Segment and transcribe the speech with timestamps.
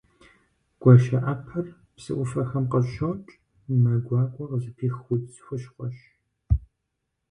[0.81, 3.33] Гуащэӏэпэр псы ӏуфэхэм къыщокӏ,
[3.81, 5.97] мэ гуакӏуэ къызыпих удз хущхъуэщ.